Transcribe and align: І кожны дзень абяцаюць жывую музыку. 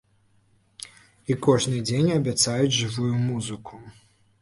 І 1.31 1.37
кожны 1.47 1.83
дзень 1.91 2.11
абяцаюць 2.17 2.75
жывую 2.81 3.15
музыку. 3.31 3.75